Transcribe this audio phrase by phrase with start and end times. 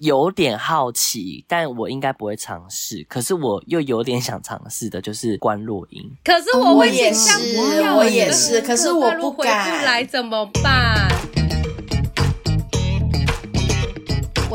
[0.00, 3.04] 有点好奇，但我应该不会尝试。
[3.08, 6.10] 可是我又有点想尝试的，就是关落音。
[6.24, 7.56] 可是我会也是，
[7.94, 9.84] 我也是，可是我不敢。
[9.84, 11.08] 来怎么办？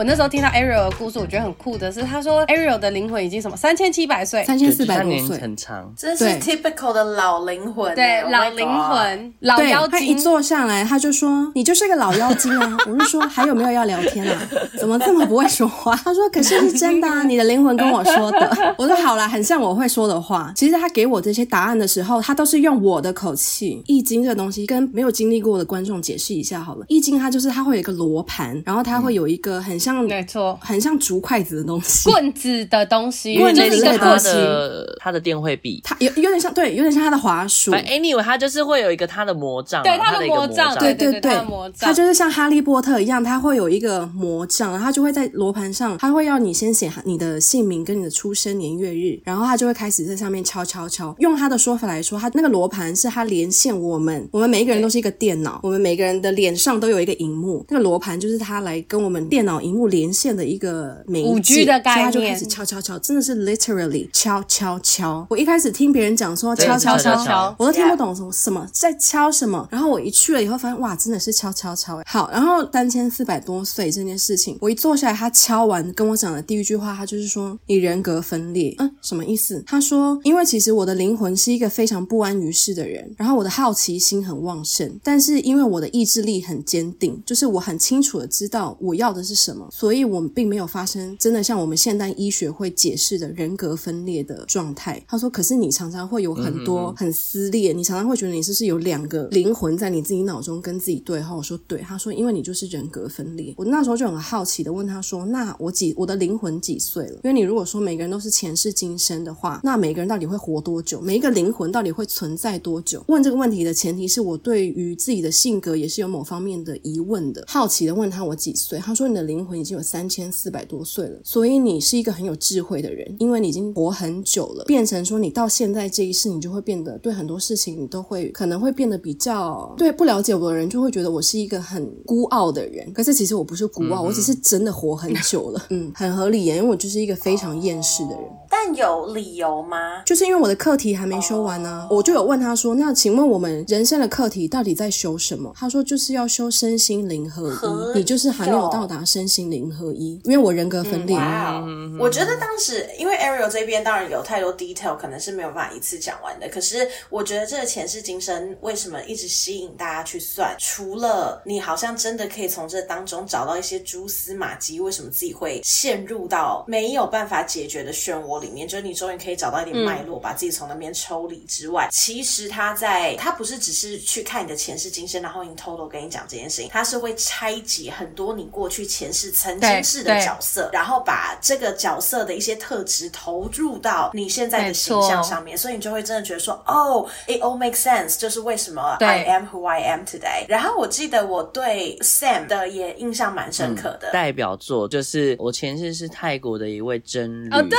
[0.01, 9.91] 我那时候听到 Ariel 的故事，我觉得很酷的是，他说 Ariel 的灵魂已经什么三千七百岁，三千四百多岁，很长，真是 typical 的老灵魂，对，老灵魂，老妖精。
[9.91, 14.41] 他一坐下来，他就说：“你就是个老妖精啊！” 我就说：“还有没有要聊天啊？
[14.79, 23.83] 怎么这么不会说话？”他说：“可是是真的啊，你的灵魂跟我说的。” 我说：“好啦，很像我会说的话。”其实他给我这些答案的时候，他都是用我的口气。
[23.85, 26.85] 易经这个东西，跟没有经历过的观众解释一下好了。
[26.87, 29.90] 易经它就是它会有一个罗盘，然后它会有一个很像。
[29.95, 37.71] 没错，很像竹筷子的东西，棍子的东西，因为就是一个它的它的电绘笔，它有有点像，对，有点像它的滑鼠。
[37.71, 41.31] Anyway，它就是会有一个它的魔杖，对，它的魔杖，对对对，
[41.79, 51.15] 它就是像哈利波特一样，它会有一个魔杖，然后它就会在罗盘上，它会要你先写你的姓名跟你的出生年月日，然后它就会开始在上面敲敲敲。
[51.19, 65.25] 用他的说法来说，他那个罗盘是他连线我们，我们每一个人都是一个电脑，我们每个人的脸上都有一个荧幕，那个罗盘就是他来跟我们电脑荧幕连线的一个五 G 的概念，他就开始敲敲敲，真的是 literally 敲敲敲。
[65.29, 69.67] 我一开始听别人讲说敲敲敲，敲，我都听不懂什么什么在敲什么。
[69.71, 72.01] 然后我一去了以后，发现哇，真的是敲敲敲。
[72.05, 78.75] 好，然后三千四百多岁这件事情，我一坐下来，他敲完跟我讲的第一句话，他就是说你人格分裂。
[78.79, 79.63] 嗯，什么意思？
[79.65, 90.31] 他说，因为其实我的灵魂是一个非常不安于世的人，然后我的好奇心很旺盛，但是因为我的意志力很坚定，就是我很清楚的知道我要的是什么，所以我们。
[90.33, 95.03] 并没有发生真的像我们现代医学会解释的人格分裂的状态。
[95.05, 107.15] 他说：“可是你常常会有很多很撕裂，你常常会觉得你是不是有两个灵魂在你自己脑中跟自己对话。”我说：“对。”他说：“因为你就是人格分裂。”我那时候就很好奇的问他说：“那我几我的灵魂几岁了？
[107.15, 111.01] 因为你如果说每个人都是前世今生的话，那每个人到底会活多久？
[111.01, 118.79] 每一个灵魂到底会存在多久？”问这个问题的前提是我对于自己的性格也是有某方面的疑问的，好奇的问他我几岁？
[118.79, 138.21] 他说：“你的灵魂已经有三千。”千四百多岁了，所以你是一个很有智慧的人，因为你已经活很久了，变成说你到现在这一世，你就会变得对很多事情你都会可能会变得比较对不了解我的人就会觉得我是一个很孤傲的人，可是其实我不是孤傲，嗯、我只是真的活很久了， 嗯，很合理耶，因为我就是一个非常厌世的人。
[138.47, 140.03] 但有理由吗？
[140.05, 145.51] 就是因为我的课题还没修完呢、啊，我就有问他说，那请问我们人生的课题到底在修什么？
[145.55, 147.49] 他说就是要修身心灵合
[147.95, 150.19] 一，你就是还没有到达身心灵合一。
[150.25, 156.47] 因为我人格分裂，嗯 wow、我觉得当时因为 Ariel 这边当然有太多 detail，可能是没有办法一次讲完的。
[156.49, 160.55] 可是我觉得这个前世今生为什么一直吸引大家去算？
[160.59, 168.67] 除了你好像真的可以从这当中找到一些蛛丝马迹，为什么自己会陷入到没有办法解决的漩涡里面？
[168.67, 190.45] 就是你终于可以找到一点脉络，把自己从那边抽离之外，嗯、其实他在他不是只是去看你的前世今生，然后你偷偷跟你讲这件事情，他是会拆解很多你过去前世曾经是的角色，然后把这个角色的一些特质投入到你现在的形象上面，所以你就会真的觉得说，哦，it all makes sense，就是为什么 I am who I am today。
[190.47, 197.77] 然后我记得我对 Sam 的也印象蛮深刻的，嗯、代表作就是我前世是泰国的一位真女，哦，对，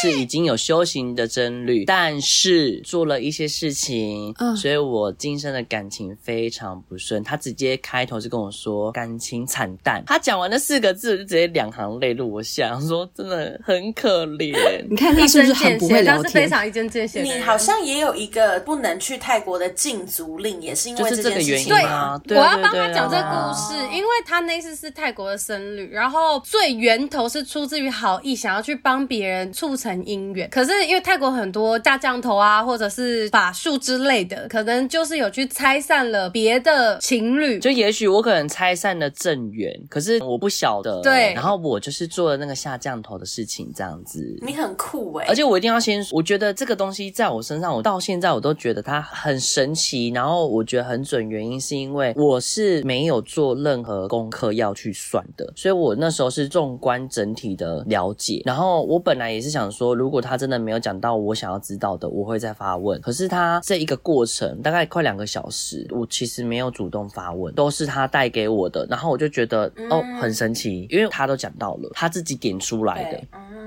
[0.00, 7.22] 是已经有修行的僧侣，但是做了一些事情，嗯，所以我今生的感情非常不顺。
[7.24, 14.54] 他直接开头就跟我说感情惨淡，他讲完那四个字，我就直接两行泪落我下，说真的很可怜。
[14.88, 16.22] 你看他是不是很不会聊天？
[16.22, 17.22] 他是非常一针见血。
[17.22, 22.20] 你好像也有一个不能去泰国的禁足令，也是因为这个原因吗？
[22.24, 30.48] 对，我要帮他讲这个故事，因为他那次是泰国的僧侣，然后最源头是出自于好意，想要去帮别人促成姻缘。
[30.50, 37.60] 可是因为泰国很多大降头啊，或者是法术之类的，可能就是有去拆散了别的情侣。
[37.60, 41.00] 就也许我可能拆散了正缘，可是我不晓得。
[41.02, 44.36] 对，然后我就是做了那个下降头的事情，这样子。
[44.42, 51.28] 你很酷哎、欸，而且我一定要先，我觉得这个东西在我身上，我到现在我都觉得它很神奇，然后我觉得很准。
[51.28, 58.40] 原因是因为我是没有做任何功课要去算的，所以我那时候是纵观整体的了解。
[58.46, 63.00] 然后我本来也是想说，如果他真的没有讲到我想要知道的，我会再发问。
[63.00, 68.84] 可是他这一个过程大概快两个小时，我其实没有主动发问，都是他带给我的。
[68.90, 73.20] 然后我就觉得哦，很神奇，因为他都讲到了，他自己点出来的。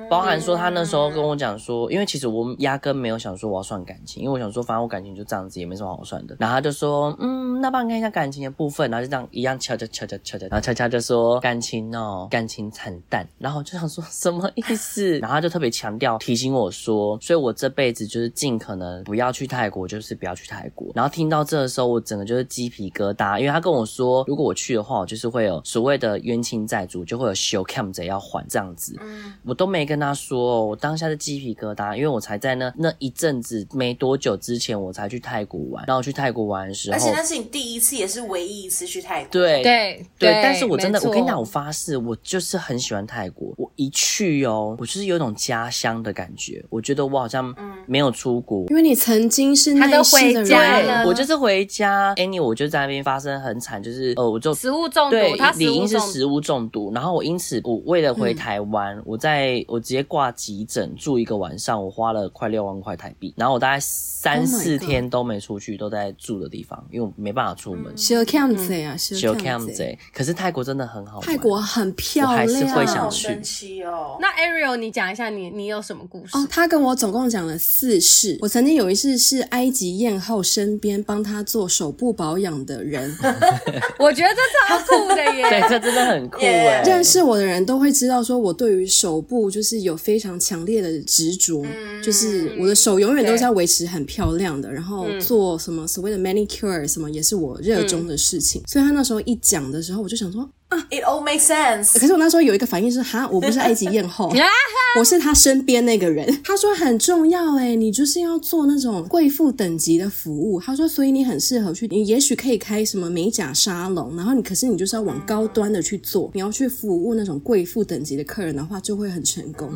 [0.09, 6.35] 包含说他那时候跟我讲说，因为其实我压根没有想说我要算感情，因为我想说反正我感情就这样子，也没什么好算的。
[6.37, 13.25] 然后他就说，嗯，那帮你看一下感情的部分，然后就这样一样敲敲敲敲敲敲，然后敲敲就说感情哦，感情惨淡。
[13.37, 15.17] 然后我就想说什么意思？
[15.19, 20.91] 然后他就特别强调提醒我说，所以我这辈子就是尽可能不要去泰国，就是不要去泰国。
[20.95, 28.95] 然后听到这的时候，我整个就是鸡皮疙瘩，因为他跟我说，如果我去的话，我就是会有所谓的冤亲债主，就会有修 cam 贼要还这样子。
[28.99, 35.85] 嗯，我都没跟他说，我当下的鸡皮疙瘩，因为我才在那那一阵子没多久之前，我才去泰国玩。
[35.87, 39.29] 然后去泰国玩的时候，而且那是你第一次，也是唯一一次去泰国。
[39.31, 43.53] 对对对，但是我真的，我跟你讲，我发誓，我就是很喜欢泰国。
[43.57, 46.63] 我一去哦，我就是有种家乡的感觉。
[46.69, 47.55] 我觉得我好像
[47.87, 52.13] 没有出国，因为你曾经是那一世的人，我就是回家。
[52.15, 56.91] Annie，我就在那边发生很惨，就是呃，我就食物中毒，对，他理应是食物中毒。
[56.93, 63.33] 然后我因此，我为了回台湾，嗯、我在我直接挂急诊住一个晚上，我花了快六万块台币。
[63.37, 67.91] 然后我大概三四天都没出去，都在住的地方，因为我没办法出门。
[67.97, 69.97] 小 cam 贼啊，小 cam 贼。
[70.13, 73.83] 可是泰国真的很好玩，泰国很漂亮，我还是会想去。
[73.83, 74.17] 哦。
[74.19, 76.37] 那 Ariel，你讲一下你你有什么故事？
[76.37, 78.37] 哦，他跟我总共讲了四世。
[78.41, 83.09] 我曾经有一次是埃及艳后身边帮他做手部保养的人，
[83.97, 85.43] 我觉得这超酷的耶。
[85.49, 86.81] 对，这真的很酷 耶。
[86.85, 98.61] 认识我的人都会知道，说我对于手部就是有非常强烈的执着，嗯、就是我的手永远都是要维持很漂亮的，然后做什么所谓的 manicure 什么也是我热衷的事情。
[98.61, 100.49] 嗯、所以他那时候一讲的时候，我就想说。
[100.89, 101.99] It all makes sense。
[101.99, 104.31] 可是我那时候有一个反应是，哈，我不是埃及艳后，
[104.97, 106.41] 我是他身边那个人。
[106.43, 110.59] 他说很重要诶，你就是要做那种贵妇等级的服务。
[110.61, 119.69] 他说，所以你很适合去，你也许可以开什么美甲沙龙，然后你可是你就是要往高端的去做，你要去服务那种贵妇等级的客人的话，就会很成功，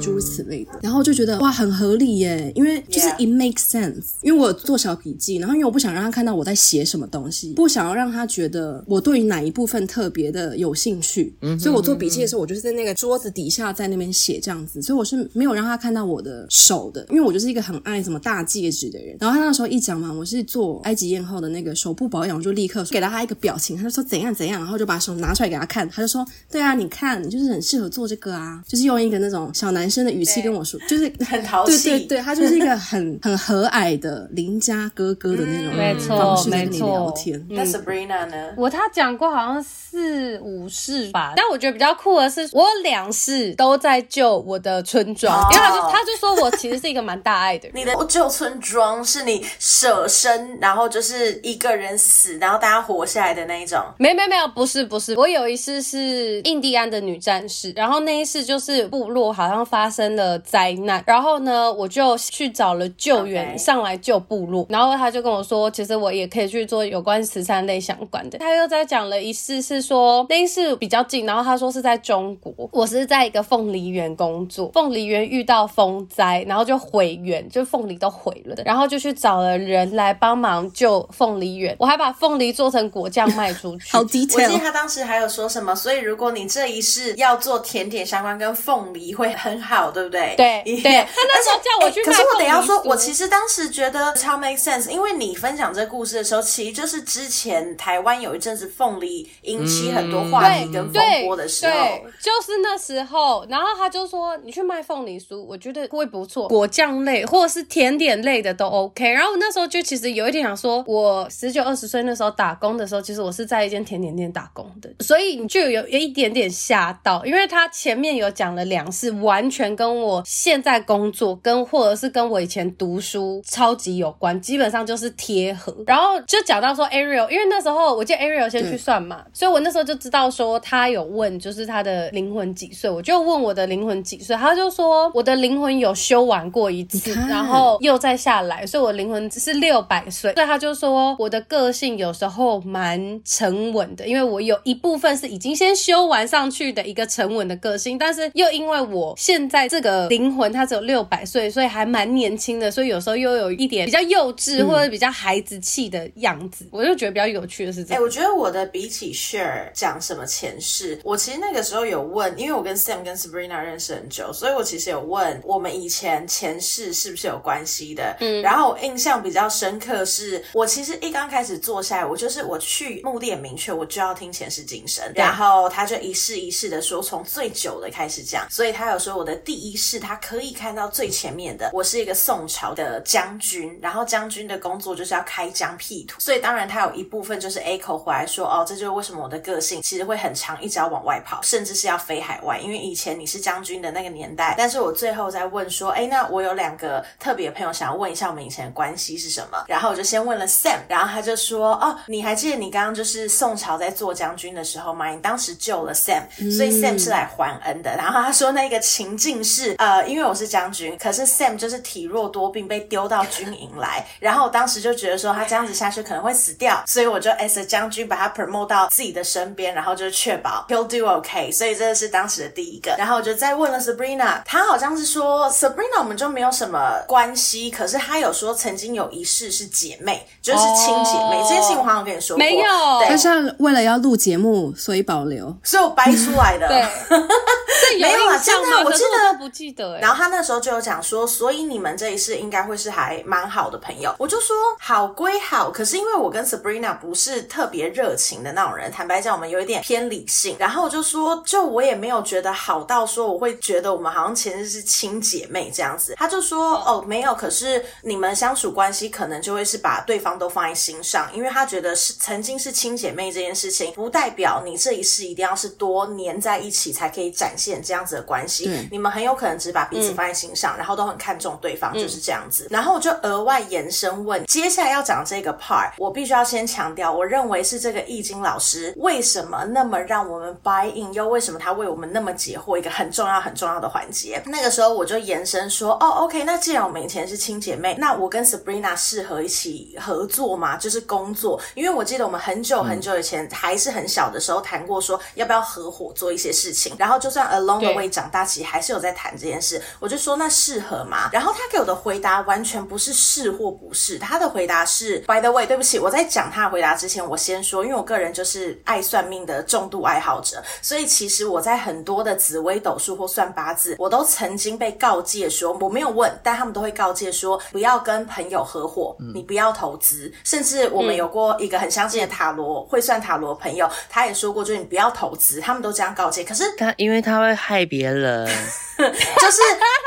[0.00, 0.70] 诸如此类的。
[0.82, 4.02] 然后就觉得哇，很合理耶，因为就是 it makes sense。
[4.20, 10.32] 因为我有做小笔记，然后因为我不想让他看到我在写什么东西，不想要让他觉得我对于哪一部分特别。
[10.32, 19.14] 的有兴趣，嗯、所以我做笔记的时候，我就是在那个桌子底下在那边写这样子，所以我是没有让他看到我的手的，因为我就是一个很爱什么大戒指的人。
[19.20, 37.38] 然后他那时候一讲嘛，我是做埃及艳后的那个手部保养，我就立刻给了他一个表情，他就说怎样怎样，然后就把手拿出来给他看，他就说对啊，你看你就是很适合做这个啊，就是用一个那种小男生的语气跟我说，就是很淘气，对对对，他就是一个很很和蔼的邻家哥哥的那种方式在跟你聊天。
[37.50, 38.54] 嗯、那 Sabrina 呢？
[38.56, 40.01] 我他讲过好像是。
[40.02, 45.52] 四五世吧，但我觉得比较酷的是，我两世都在救我的村庄，oh.
[45.52, 47.72] 因为他就他就说我其实是一个蛮大爱的人。
[47.80, 53.80] 你的救村庄是你舍身，然后就是一个人死，然后大家活下来的那一种？
[53.98, 68.38] 没没没有，不是不是，我有一世是印第安的女战士，然后那一世就是部落好像发生了灾难，然后呢我就去找了救援.上来救部落，然后他就跟我说，其实我也可以去做有关慈善类相关的。
[68.38, 70.02] 他又在讲了一世是说。
[70.02, 83.88] 说那是比较近，然后他说是在中国，我是在一个凤梨园工作，凤梨园遇到风灾，然后就毁园，就凤梨都毁了的，然后就去找了人来帮忙救凤梨园，我还把凤梨做成果酱卖出去。
[83.92, 84.44] 好 detail。
[84.44, 90.34] 我记得他当时还有说什么，所以如果你这一世要做甜点相关，跟凤梨会很好，对不对？
[90.38, 90.82] 对 对。
[90.82, 99.92] 他那时候叫我去卖凤梨，可是我得要说，我其实当时觉得超 make sense，因为你分享这个故事的时候，其实就是之前台湾有一阵子凤梨引起。
[99.92, 103.46] 很多话题跟风波的时候，对，就是那时候。
[103.48, 125.74] 然后他就说：“你去卖凤梨酥，我觉得会不错，果酱类或者是甜点类的都 OK。”然后我那时候就其实有一点想说，我十九二十岁那时候打工的时候，其实我是在一间甜点店打工的，所以你就有有一点点吓到，因为他前面有讲了两次，完全跟我现在工作跟或者是跟我以前读书超级有关，基本上就是贴合。
[125.86, 129.82] 然后就讲到说 Ariel，因为那时候我记得 Ariel 先去算嘛，所以我那时候。
[129.82, 140.32] 就知道说他有问，就是他的灵魂几岁，我就问我的灵魂几岁，他就说我的灵魂有修完过一次，然后又再下来，所以我灵魂只是六百岁。
[140.34, 157.98] 所以他就说我的个性有时候蛮沉稳的，因为我有一部分是已经先修完上去的一个沉稳的个性，但是又因为我现在这个灵魂它只有六百岁，所以还蛮年轻的，所以有时候又有一点比较幼稚或者比较孩子气的样子，嗯、我就觉得比较有趣的是这样。
[157.98, 159.51] 哎、欸，我觉得我的比起 Share。
[159.74, 161.00] 讲什么前世？
[161.02, 168.16] 我其实那个时候有问，因为我跟 Sam 跟 Sabrina 认识很久，所以我其实有问我们以前前世是不是有关系的。
[168.20, 175.04] 嗯，然后我印象比较深刻是，我其实一刚开始坐下来，我就是我去目的很明确，我就要听前世今生。
[175.16, 181.70] 然后他就一世一世的说，从最久的开始讲，所以他有说我的的第一世，他可以看到最前面的。
[181.72, 194.54] 我是一个宋朝的将军，然后将军的工作就是要开疆辟土，所以当然他有一部分就是 echo 回来说，哦，这就是为什么我的个性其实会很长，一直要往外跑，甚至是要飞海外，因为以前你是将军的那个年代。
[194.56, 199.64] 但是我最后在问说，哎，那我有两个特别的朋友想要问一下我们以前的关系是什么？
[199.68, 205.08] 然后我就先问了 Sam，然后他就说，哦，你还记得你刚刚就是宋朝在做将军的时候吗？
[205.08, 206.22] 你当时救了 Sam，
[206.56, 207.90] 所以 Sam 是来还恩的。
[207.92, 221.52] 嗯、然后他说那个情境是，呃，因为我是将军，可是 Sam 就是体弱多病被丢到军营来， 然后我当时就觉得说他这样子下去可能会死掉，所以我就 as a 将军把他 promote 到自己的身边，然后就确保 he'll do okay。
[221.52, 222.94] 所以这是当时的第一个。
[222.98, 231.38] 然后我就再问了 Sabrina，她好像是说 Sabrina 我们就没有什么关系，可是她有说曾经有一世是姐妹，就是亲姐妹。
[231.38, 232.64] Oh, 这件事情我好像跟你说过，没有，
[233.06, 236.68] 他是为了要录节目所以保留，所以我掰出来的。
[236.68, 236.82] 对，
[238.00, 239.98] 没有啊，真的，我记得不记得。
[239.98, 244.14] 然后他那时候就有讲说，所以你们这一世应该会是还蛮好的朋友。
[244.18, 250.56] 我就说好归好，可是因为我跟 Sabrina 不是特别热情的那种人，坦白讲，我们有一点偏理性。
[250.58, 256.14] 然后我就说，就我也没有觉得好到说我会觉得我们好像前世是亲姐妹这样子。
[256.18, 268.70] 他就说哦，没有，可是你们相处关系可能就会是把对方都放在心上，因为他觉得是曾经是亲姐妹这件事情，不代表你这一世一定要是多黏在一起才可以展现这样子的关系。
[268.90, 272.64] 你们很有可能只把彼此放在心上，嗯、然后都很看重对方，就是这样子。
[272.64, 284.40] 嗯、然后我就额外延伸问，接下来要讲这个 part，我必须要先强调，我认为是这个易经老师为什么那么让我们 buy in，又为什么他为我们那么解惑一个很重要很重要的环节。
[284.46, 290.76] 那个时候我就延伸说，哦，OK，那既然我们以前是亲姐妹，那我跟 Sabrina 适合一起合作吗？
[290.76, 296.94] 就是工作，因为我记得我们很久很久以前还是很小的时候谈过，说要不要合伙做一些事情。
[296.98, 299.82] 然后就算 along the way 长大，其实还是有在谈这件事。
[299.98, 301.30] 我就说那适合吗？
[301.32, 326.44] 然后他给我的回答完全不是是或不是，他的回答是 By the way，对不起，我在讲他的回答之前，我先说，因为我个人就是爱算命的重度爱好者，所以其实我在很多的紫微斗数或算八字，我都曾经被告诫说，我没有问，但他们都会告诫说，不要跟朋友合伙，你不要投资，甚至我们有过一个很相信的塔罗会算塔罗朋友，他也说过，就是你不要投资，他们都这样告诫。
[326.44, 328.48] 可是他，因为他会害别人。
[328.98, 329.62] 就是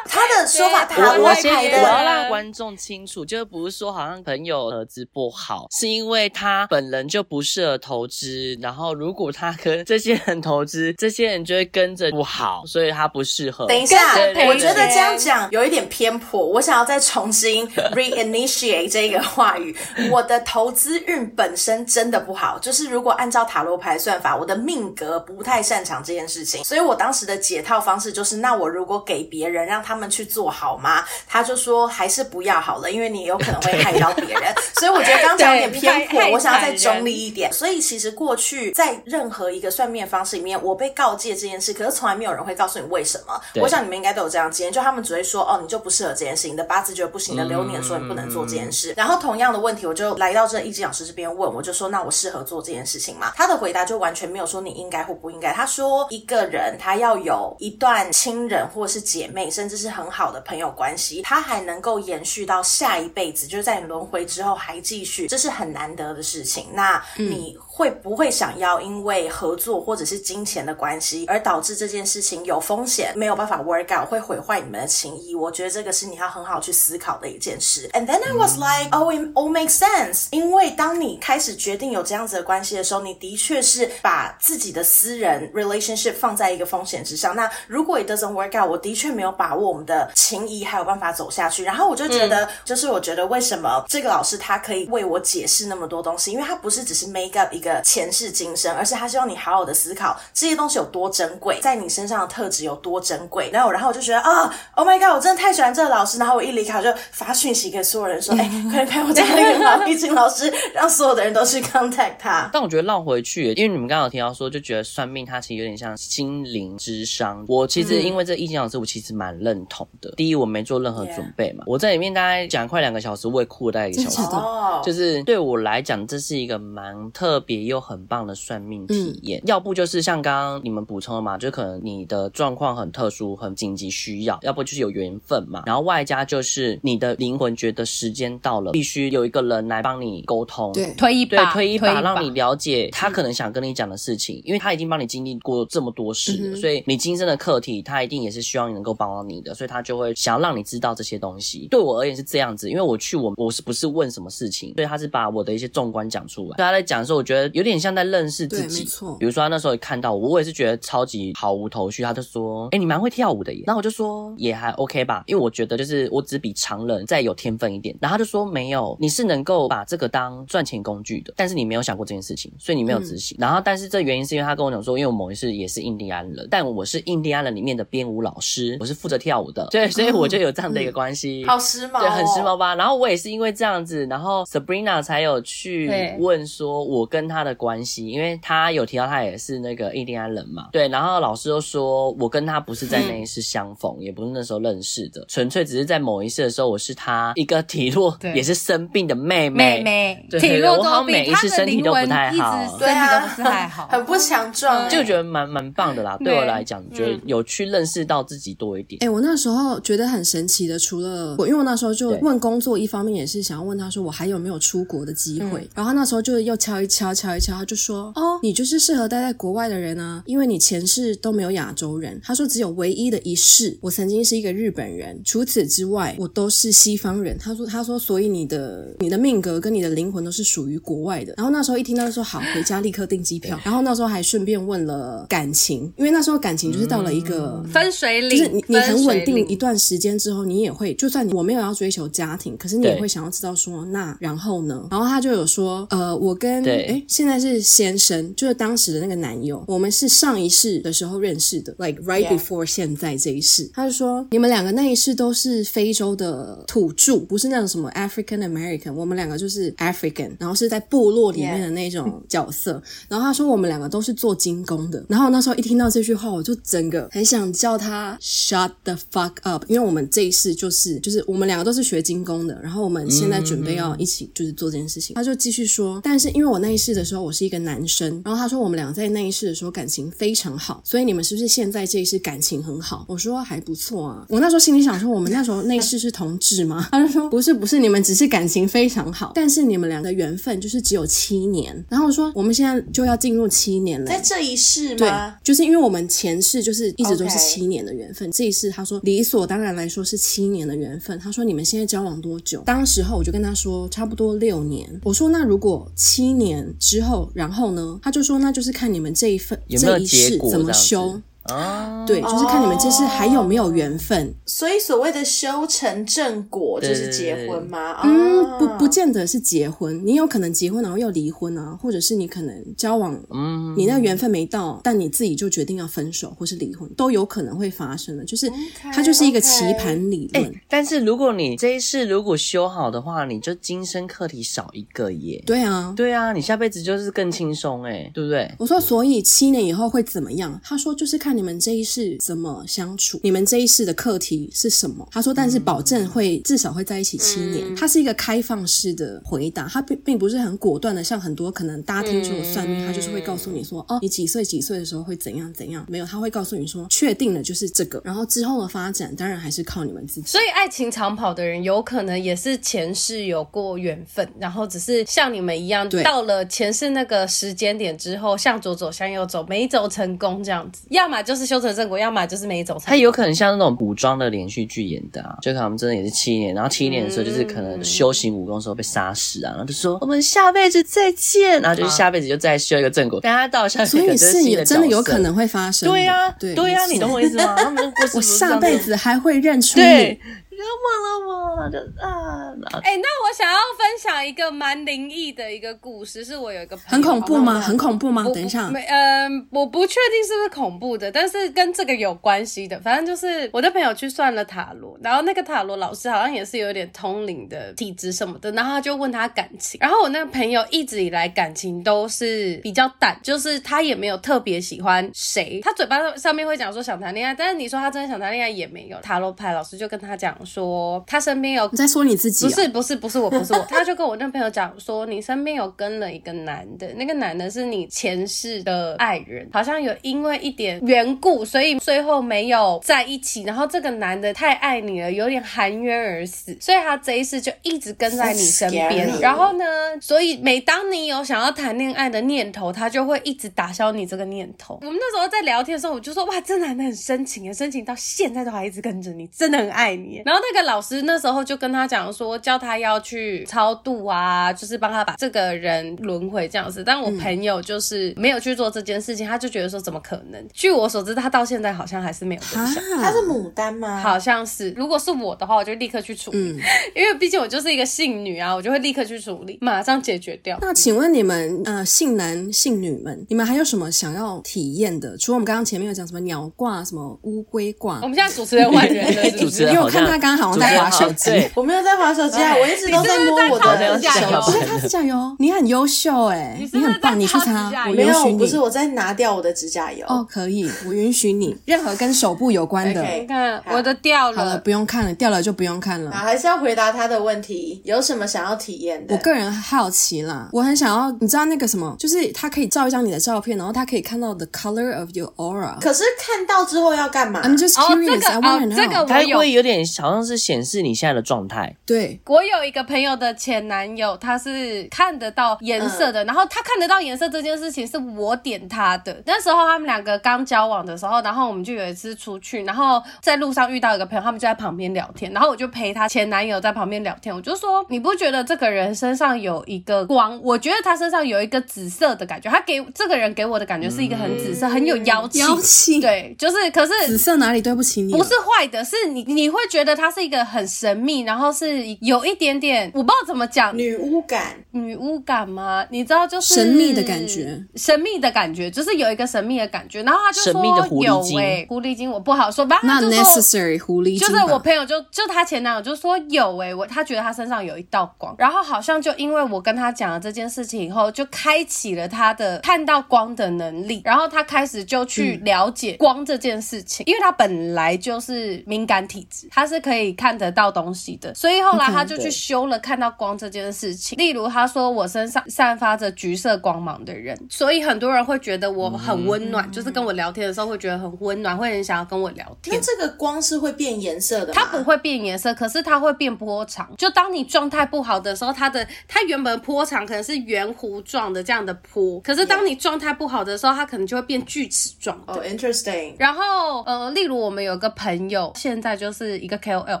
[0.06, 13.66] 他的说法， 他我先我要让观众清楚，就是不是说好像朋友投资不好，是因为他本人就不适合投资，然后如果他跟这些人投资，这些人就会跟着不好，所以他不适合。
[13.66, 14.14] 等一下，
[14.46, 19.74] 我觉得这样讲有一点偏颇，我想要再重新 reinitiate 这个话语。
[20.10, 31.02] 我的投资运本身真的不好，就是如果按照塔罗牌算法，我的命格不太擅长这件事情，所以我当时的解套方式就是，那我如如果给别人让他们去做好吗？
[31.26, 34.54] 他就说还是不要好了，因为你有可能会害到别人。
[34.74, 37.50] 所以我觉得刚讲有点偏颇，我想要再中立一点。
[37.50, 43.40] 所以其实过去在任何一个算命方式里面，我被告诫这件事，可是从来没有人会告诉你为什么。
[43.54, 48.92] 我想你们应该都有这样经验，就他们只会说哦，你就不适合这件事，你的八字觉得不行的流年说你不能做这件事。
[48.92, 53.32] 嗯、然后同样的问题，我就来到这易经老师这边问，我就说那我适合做这件事情吗？
[53.34, 55.54] 他的回答就完全没有说你应该或不应该。
[55.54, 58.63] 他说一个人他要有一段亲人。
[58.68, 66.68] 或是姐妹，甚至是很好的朋友关系，它还能够延续到下一辈子，就是在你轮回之后还继续，这是很难得的事情。
[66.72, 75.34] 那你会不会想要因为合作或者是金钱的关系，而导致这件事情有风险，没有办法 work out，会毁坏你们的情谊？
[75.34, 77.88] 我觉得这个是你要很好去思考的一件事。
[77.92, 80.26] And then I was like, oh, it all makes sense。
[80.30, 87.34] 因为当你开始决定有这样子的关系的时候，你的确是把自己的私人 relationship 放在一个风险之上。
[87.34, 103.50] 那如果 it doesn't work out，我的确没有把握我们的情谊还有办法走下去，然后我就觉得，嗯、就是我觉得为什么这个老师他可以为我解释那么多东西，因为他不是只是 make up 一个前世今生，而是他希望你好好的思考这些东西有多珍贵，在你身上的特质有多珍贵。
[103.50, 106.18] 然后，然后我就觉得啊，Oh my God，我真的太喜欢这个老师。
[106.18, 112.50] 然后我一离开，我就发讯息给所有人说，哎、欸，快点拍我这个那个马丽金老师，让所有的人都去 contact 他。
[112.52, 117.44] 但我觉得绕回去，因为你们刚刚有提到说，就觉得算命它其实有点像心灵之商。
[117.48, 120.12] 我其实因为这易经老师，我其实蛮认同的。
[120.16, 124.20] 第一，我没做任何准备嘛.我在里面大概讲快两个小时，我也哭了大概一个小时。
[124.34, 129.40] 哦，就是对我来讲，这是一个蛮特别别又很棒的算命体验。
[129.40, 135.62] 嗯、要不就是像刚刚你们补充的嘛，就可能你的状况很特殊、很紧急需要；要不就是有缘分嘛。
[135.66, 151.68] 然后外加就是你的灵魂觉得时间到了，必须有一个人来帮你沟通，对，推一把，对，推一把，让你了解他可能想跟你讲的事情，因为他已经帮你经历过这么多事所以你今生的课题，他一定也是希望你能够帮到你的，所以他就会想要让你知道这些东西。
[151.70, 156.56] 对我而言是这样子，因为我去我我是不是问什么事情，所以他是把我的一些纵观讲出来。
[156.56, 159.16] 对他在讲的时候，我觉得有点像在认识自己，没错。
[159.18, 162.02] 比如说他那时候看到我，我也是觉得超级毫无头绪。
[162.02, 173.36] 他就说：“哎，你蛮会跳舞的耶。”然后我就说：“也还 OK 吧，因为我觉得就是我只比常人再有天分一点。”然后他就说：“没有，你是能够把这个当赚钱工具的，但是你没有想过这件事情，所以你没有执行。
[173.38, 181.42] 嗯”然后，但是这原因是因为他跟我讲说，因为我某一次也是印第安人，但我是印第安人里面的编舞老师，我是负责跳舞的，对，所以我就有这样的一个关系。
[181.44, 182.74] 嗯、好时髦、哦，对，很时髦吧？
[182.74, 190.86] 然后我也是因为这样子，然后 Sabrina 才有去问说我跟他的关系，因为他有提到他也是那个印第安人嘛，对。
[190.88, 206.16] 然后老师又说我跟他不是在那一世相逢，嗯、也不是那时候认识的，纯粹只是在某一世的时候，我是他一个体弱也是生病的妹妹，妹妹，对，体弱多病，一次身体都不太好，对啊，都不是太好， 很不强壮，就觉得蛮蛮棒的啦。
[206.18, 209.02] 对我来讲，觉得有去认识到自己多一点。
[209.02, 215.68] 哎，我那时候觉得很神奇的，除了我，因为我那时候就问工作，一方面也是想要问他说我还有没有出国的机会。
[215.74, 244.88] 然后那时候就又敲一敲，敲一瞧，他就说：“哦，你就是适合待在国外的人啊，因为你前世都没有亚洲人。”他说：“只有唯一的一世，我曾经是一个日本人，除此之外，我都是西方人。”他说：“他说，所以你的你的命格跟你的灵魂都是属于国外的。”然后那时候一听到就说：“好，回家立刻订机票。” 然后那时候还顺便问了感情，因为那时候感情就是到了一个分水岭，就是你你很稳定一段时间之后，你也会就算我没有要追求家庭，可是你也会想要知道说，那然后呢？
[244.90, 275.14] 然后他就有说：“呃，我跟哎现在是先生，就是当时的那个男友，我们是上一世的时候认识的，like right before 现在这一世。”他就说：“你们两个那一世都是非洲的土著，不是那种什么 African American，我们两个就是 African，然后是在部落里面的那种角色。”然后他说：“我们两个都是做精工的。”然后那时候一听到这句话，我就整个很想叫他 shut the fuck up，因为我们这一世就是就是我们两个都是学精工的，然后我们现在准备要一起就是做这件事情。
[275.14, 295.10] 他就继续说：“但是因为我那一世的时候我是一个男生，然后他说我们俩在那一世的时候感情非常好，所以你们是不是现在这一世感情很好？”我说：“还不错啊。”我那时候心里想说：“我们那时候那一世是同志吗？” 他就说：“不是，不是，你们只是感情非常好，但是你们两个缘分就是只有七年。”然后我说：“我们现在就要进入七年了，在这一世吗？”对，
[295.42, 301.18] 就是因为我们前世就是一直都是七年的缘分.这一世他说理所当然来说是七年的缘分。
[301.18, 314.34] 他说：“你们现在交往多久？”当时候我就跟他说：“差不多六年。”我说：“那如果七年之后，然后呢？”他就说：“那就是看你们这一份这一世怎么修。”啊，对，就是看你们这是还有没有缘分。
[314.46, 318.00] 所以所谓的修成正果就是结婚吗？
[318.02, 328.24] 嗯，不，不见得是结婚，你有可能结婚然后又离婚啊，或者是你可能交往，嗯，你那个缘分没到，但你自己就决定要分手或是离婚，都有可能会发生的。
[328.24, 328.50] 就是
[328.82, 330.54] 它就是一个棋盘理论。
[330.66, 335.42] 但是如果你这一世如果修好的话，你就今生课题少一个耶。
[335.44, 338.50] 对啊，对啊，你下辈子就是更轻松哎，对不对？
[338.56, 340.58] 我说，所以七年以后会怎么样？
[340.64, 341.33] 他说就是看。
[341.36, 343.20] 你们这一世怎么相处？
[343.22, 345.06] 你们这一世的课题是什么？
[345.10, 347.74] 他说，但是保证会至少会在一起七年。
[347.74, 355.84] 他是一个开放式的回答，他并并不是很果断的，像很多可能大家听说的算命，他就是会告诉你说，哦，你几岁几岁的时候会怎样怎样。
[355.88, 360.26] 没有，他会告诉你说，确定了就是这个，然后之后的发展当然还是靠你们自己。
[360.28, 371.14] 所以爱情长跑的人有可能也是前世有过缘分，然后只是像你们一样，对到了前世那个时间点之后，向左走向右走，没走成功这样子，要么。
[371.24, 372.82] 就是修成正果，要么就是没走成。
[372.86, 383.18] 他有可能像那种古装的连续剧演的啊，就可能他们真的也是七年，然后七年的时候就是可能修行武功的时候被杀死啊，然后就说我们下辈子再见，然后就是下辈子就再修一个正果。
[383.22, 385.88] 但他到下辈子，所以是也真的有可能会发生。
[385.88, 387.54] 对呀，对对呀，你懂我意思吗？
[387.56, 390.18] 他们 我下辈子还会认出你。
[390.54, 392.54] 别忘了我，就啊！
[392.82, 397.60] 哎、欸，那我想要分享一个蛮灵异的一个故事，是我有一个朋友很恐怖吗？
[397.60, 398.24] 很恐怖吗？
[398.32, 402.78] 等一下，没，嗯、呃，我不确定是不是恐怖的，但是跟这个有关系的。
[402.80, 419.00] 反正就是我的朋友去算了塔罗，然后那个塔罗老师好像也是有点通灵的体质什么的，然后他就问他感情，然后我那个朋友一直以来感情都是比较淡，就是他也没有特别喜欢谁，他嘴巴上面会讲说想谈恋爱，但是你说他真的想谈恋爱也没有。
[419.00, 420.34] 塔罗牌老师就跟他讲。
[420.44, 422.48] 讲说，他身边有你在说你自己、哦？
[422.48, 433.42] 不是不是不是我不是我， 他就跟我那朋友讲说，你身边有跟了一个男的，那个男的是你前世的爱人，好像有因为一点缘故，所以最后没有在一起。
[433.44, 439.08] 然后这个男的太爱你了，有点含冤而死，所以他这一世就一直跟在你身边。
[439.20, 439.64] 然后呢，
[440.00, 444.78] 所以每当你有想要谈恋爱的念头，他就会一直打消你这个念头。
[444.82, 450.22] 我们那时候在聊天的时候，我就说哇，这男的很深情啊，深情到现在都还一直跟着你，真的很爱你。
[450.24, 456.82] 然后那个老师那时候就跟他讲说，叫他要去超度啊，就是帮他把这个人轮回这样子。
[456.84, 460.44] 但我朋友就是没有去做这件事情，他就觉得说怎么可能？
[460.52, 462.82] 据我所知，他到现在好像还是没有对象。
[463.00, 464.00] 他是牡丹吗？
[464.00, 464.70] 好像是。
[464.70, 466.60] 如果是我的话，我就立刻去处理，嗯、
[466.94, 470.58] 因为毕竟我就是一个性女啊，我就会立刻去处理，马上解决掉。
[470.60, 475.16] 那请问你们呃，性男性女们，你们还有什么想要体验的？
[475.18, 490.06] 除了我们刚刚前面有讲什么鸟挂、什么乌龟挂，我们现在主持人换人了，主持人，因为我看他刚刚好像在滑手机，我没有在滑手机啊，我一直都在摸我的指甲油，不是擦指甲油，你很优秀哎，你很棒，你去擦，我允许你，不是我在拿掉我的指甲油。
[490.08, 499.14] 哦，可以，我允许你，任何跟手部有关的， 你看我的掉了，好了，不用看了，掉了就不用看了，还是要回答他的问题，有什么想要体验的？
[499.14, 508.76] 我个人好奇啦，我很想要，你知道那个什么，就是他可以照一张你的照片，然后他可以看到 the color of your aura，可是看到之后要干嘛？I'm just curious，I want to know。
[508.76, 511.74] 这个它会有点好像是显示你现在的状态。
[511.84, 519.22] 对，我有一个朋友的前男友，他是看得到颜色的，然后他看得到颜色这件事情是我点他的。
[519.26, 530.40] 那时候他们两个刚交往的时候，然后我们就有一次出去，然后在路上遇到一个朋友，他们就在旁边聊天，然后我就陪他前男友在旁边聊天，我就说，你不觉得这个人身上有一个光？
[530.42, 535.38] 我觉得他身上有一个紫色的感觉，他给这个人给我的感觉是一个很紫色，很有妖气。
[535.40, 538.12] 妖气，对，就是，可是紫色哪里对不起你？
[538.12, 545.84] 不是坏的，是你你会觉得他是一个很神秘，然后是有一点点我不知道怎么讲，女巫感，女巫感吗？
[545.90, 550.02] 你知道就是神秘的感觉，神秘的感觉，就是有一个神秘的感觉。
[550.02, 550.62] 然后他就说
[551.02, 552.78] 有诶、欸，狐狸精我不好说，吧。
[552.82, 574.16] Not necessary 狐狸精，就是我朋友就就他前男友就说有诶、欸，我他觉得他身上有一道光，然后好像就因为我跟他讲了这件事情以后，就开启了他的看到光的能力，然后他开始就去了解光这件事情，嗯、因为他本来就是敏感体质，他是可以看得到东西的，所以后来他就去修了看到光这件事情。
[574.18, 582.76] 例如他说我身上散发着橘色光芒的人，所以很多人会觉得我很温暖，嗯、就是跟我聊天的时候会觉得很温暖，会很想要跟我聊天。
[582.76, 584.52] 那这个光是会变颜色的？
[584.52, 586.90] 它不会变颜色，可是它会变波长。
[586.96, 595.16] 就当你状态不好的时候，它的它原本波长可能是圆弧状的这样的波，可是当你状态不好的时候，它可能就会变锯齿状。
[595.26, 596.14] 哦、oh,，interesting。
[596.18, 600.00] 然后呃，例如我们有个朋友，现在就是一个 KOL，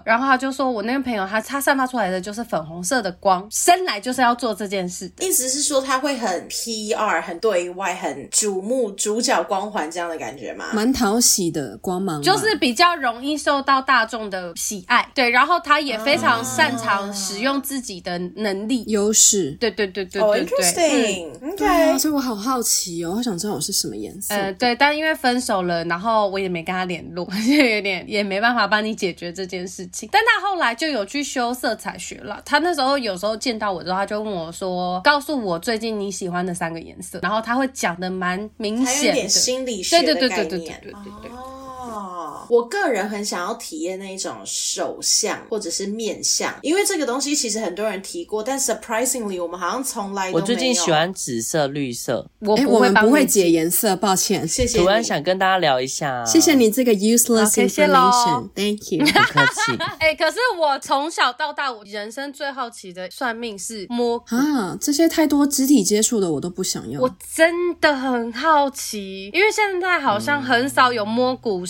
[0.04, 5.10] 然后他就说我那个朋友他他散发出来的就是粉红色的光，生来就是要做这件事。
[5.20, 10.66] 意思是说他会很 PR，很对外，很瞩目，主角光环这样的感觉吗？
[10.72, 15.08] 蛮讨喜的光芒，就是比较容易受到大众的喜爱。
[15.14, 19.52] 对，然后他也非常擅长使用自己的能力优势。
[19.60, 20.24] 对对对对对对。
[20.24, 21.32] Oh, interesting.
[21.40, 24.34] 嗯、对啊，所以我好好奇哦，我想知道我是什么颜色。
[24.34, 30.08] 呃，对，但因为分手了，然后我也没跟他联络， 就有点也没办法帮你解决这件事情。
[30.12, 32.40] 但他后来就有去修色彩学了。
[32.44, 40.28] 他那时候有时候见到我之后，他就问我说：“告诉我最近你喜欢的三个颜色。”然后他会讲的蛮明显的，有点心理学的概念。
[40.28, 41.63] 对对对对对对对对对。
[41.94, 50.38] 哦，我个人很想要体验那一种手相或者是面相，因为这个东西其实很多人提过，但 surprisingly 我们好像从来都。
[50.38, 52.28] 我最近喜欢紫色、绿色。
[52.40, 54.46] 我我们不会解颜色，抱歉。
[54.46, 54.78] 谢谢。
[54.78, 59.04] 突然想跟大家聊一下，谢谢你这个 useless information，Thank you。
[59.06, 59.76] 不客气。
[59.98, 67.00] 哎、欸，可是我从小到大，我人生最好奇的算命是摸啊，这些太多肢体接触的我都不想要。
[67.00, 71.64] 我真的很好奇，因为现在好像很少有摸骨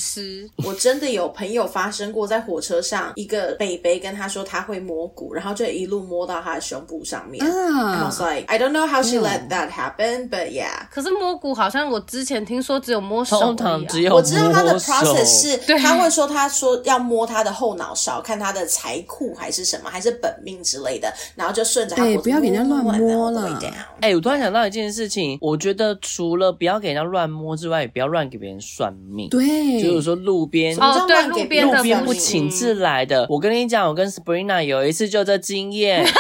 [0.65, 7.45] 我真的有朋友发生过，在火车上，一个北北跟他说他会摸骨，然后就一路摸到他的胸部上面。
[7.45, 10.87] 啊、I was like, I don't know how she let that happen, but yeah。
[10.91, 14.37] 可是摸骨好像我之前听说只有摸手、啊，通常只有摸手。
[14.37, 22.05] 我知道他的 process 是，他会说他说要摸他的后脑勺，看他的财库还是什么，还是本命之类的，然后就顺着他。
[22.05, 23.61] 哎，不要给人家乱摸了。
[24.01, 29.29] 哎、欸，我突然想到一件事情，我觉得除了不要给人家乱摸之外，也不要乱给别人算命。
[29.31, 33.27] 对，就是说路边哦，对，路边路边不请自来的。
[33.31, 36.07] 我跟你讲，我跟 Sabrina 有一次就这经验。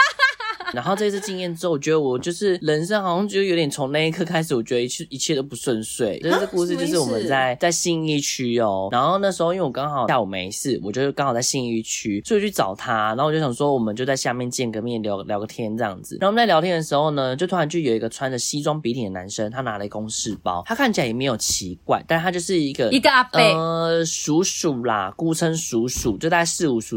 [0.75, 6.19] 然后这次经验之后，我觉得我就是人生好像就有点从那一刻开始，我觉得一切一切都不顺遂。
[6.21, 16.19] 就是这故事就是我们在在信义区哦，然后那时候因为我刚好下午没事，我就刚好在信义区，所以去找他，然后我就想说我们就在下面见个面聊聊个天这样子。
[16.21, 26.97] 然后我们在聊天的时候呢，就突然就有一个穿着西装笔挺的男生，他拿了一公事包，他看起来也没有奇怪，但他就是一个一个阿伯，呃，叔叔啦，姑称叔叔，就大概四五叔。